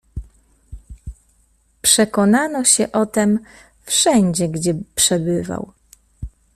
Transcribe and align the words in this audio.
"Przekonano 1.81 2.63
się 2.63 2.91
o 2.91 3.05
tem 3.05 3.39
wszędzie, 3.85 4.47
gdzie 4.49 4.73
przebywał." 4.95 5.73